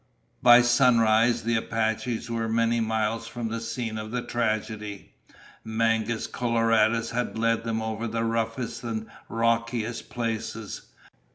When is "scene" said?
3.61-3.99